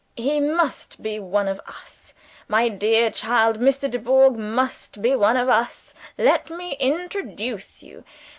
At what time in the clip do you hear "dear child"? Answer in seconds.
2.69-3.59